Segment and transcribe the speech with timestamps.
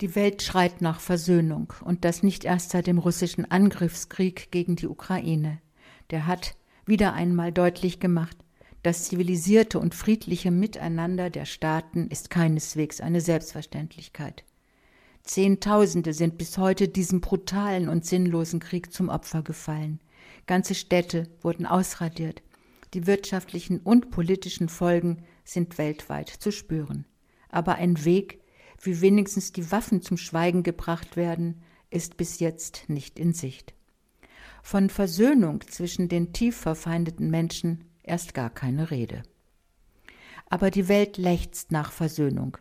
[0.00, 4.86] Die Welt schreit nach Versöhnung und das nicht erst seit dem russischen Angriffskrieg gegen die
[4.86, 5.58] Ukraine.
[6.10, 6.54] Der hat
[6.86, 8.36] wieder einmal deutlich gemacht,
[8.82, 14.44] das zivilisierte und friedliche Miteinander der Staaten ist keineswegs eine Selbstverständlichkeit.
[15.24, 20.00] Zehntausende sind bis heute diesem brutalen und sinnlosen Krieg zum Opfer gefallen.
[20.46, 22.42] Ganze Städte wurden ausradiert.
[22.94, 27.04] Die wirtschaftlichen und politischen Folgen sind weltweit zu spüren.
[27.50, 28.40] Aber ein Weg,
[28.80, 33.74] wie wenigstens die Waffen zum Schweigen gebracht werden, ist bis jetzt nicht in Sicht.
[34.62, 39.22] Von Versöhnung zwischen den tief verfeindeten Menschen erst gar keine Rede.
[40.50, 42.58] Aber die Welt lechzt nach Versöhnung,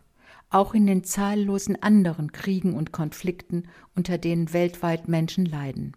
[0.50, 3.64] auch in den zahllosen anderen Kriegen und Konflikten,
[3.96, 5.96] unter denen weltweit Menschen leiden.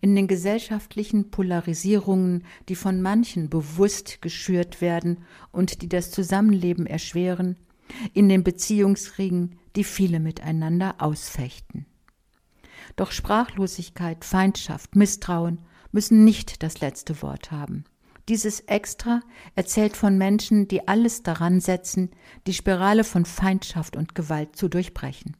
[0.00, 5.18] In den gesellschaftlichen Polarisierungen, die von manchen bewusst geschürt werden
[5.50, 7.56] und die das Zusammenleben erschweren,
[8.14, 11.86] in den Beziehungsringen, die viele miteinander ausfechten.
[12.96, 15.58] Doch Sprachlosigkeit, Feindschaft, Misstrauen
[15.92, 17.84] müssen nicht das letzte Wort haben.
[18.28, 19.20] Dieses Extra
[19.54, 22.10] erzählt von Menschen, die alles daran setzen,
[22.46, 25.36] die Spirale von Feindschaft und Gewalt zu durchbrechen.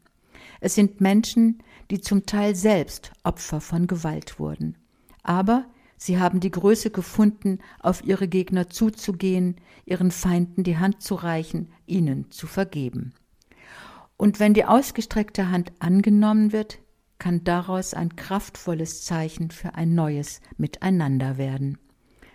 [0.60, 4.76] Es sind Menschen, die zum Teil selbst Opfer von Gewalt wurden.
[5.22, 5.66] Aber
[5.98, 11.72] Sie haben die Größe gefunden, auf ihre Gegner zuzugehen, ihren Feinden die Hand zu reichen,
[11.86, 13.12] ihnen zu vergeben.
[14.16, 16.78] Und wenn die ausgestreckte Hand angenommen wird,
[17.18, 21.78] kann daraus ein kraftvolles Zeichen für ein neues Miteinander werden.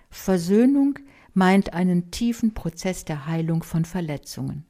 [0.10, 1.00] Versöhnung
[1.34, 4.66] meint einen tiefen Prozess der Heilung von Verletzungen.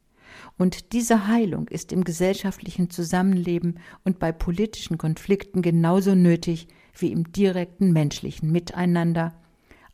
[0.57, 7.31] Und diese Heilung ist im gesellschaftlichen Zusammenleben und bei politischen Konflikten genauso nötig wie im
[7.31, 9.33] direkten menschlichen Miteinander,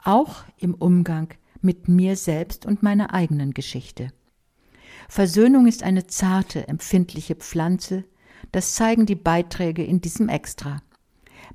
[0.03, 4.11] auch im Umgang mit mir selbst und meiner eigenen Geschichte.
[5.07, 8.05] Versöhnung ist eine zarte, empfindliche Pflanze,
[8.51, 10.81] das zeigen die Beiträge in diesem Extra.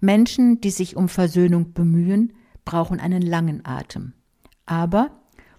[0.01, 2.33] Menschen, die sich um Versöhnung bemühen,
[2.65, 4.13] brauchen einen langen Atem.
[4.67, 5.11] Aber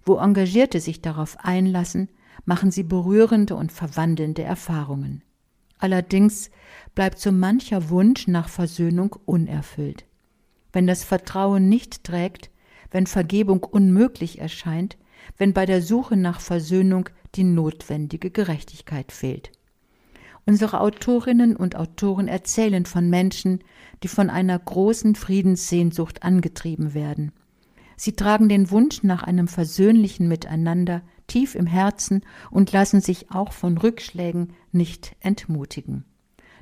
[0.03, 2.09] wo Engagierte sich darauf einlassen,
[2.45, 5.23] machen sie berührende und verwandelnde Erfahrungen.
[5.85, 6.49] Allerdings
[6.95, 10.03] bleibt so mancher Wunsch nach Versöhnung unerfüllt.
[10.73, 12.49] Wenn das Vertrauen nicht trägt,
[12.89, 14.97] wenn Vergebung unmöglich erscheint,
[15.37, 19.51] wenn bei der Suche nach Versöhnung die notwendige Gerechtigkeit fehlt.
[20.47, 23.59] Unsere Autorinnen und Autoren erzählen von Menschen,
[24.01, 27.31] die von einer großen Friedenssehnsucht angetrieben werden.
[27.95, 32.21] Sie tragen den Wunsch nach einem versöhnlichen Miteinander tief im Herzen
[32.51, 36.05] und lassen sich auch von Rückschlägen nicht entmutigen.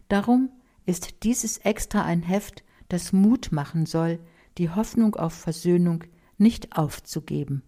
[0.08, 0.50] Darum
[0.86, 4.20] ist dieses extra ein Heft, das Mut machen soll,
[4.58, 6.04] die Hoffnung auf Versöhnung
[6.38, 7.64] nicht aufzugeben.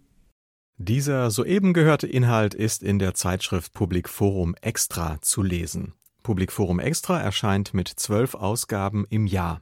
[0.78, 5.94] Dieser soeben gehörte Inhalt ist in der Zeitschrift Public Forum Extra zu lesen.
[6.22, 9.62] Public Forum Extra erscheint mit zwölf Ausgaben im Jahr.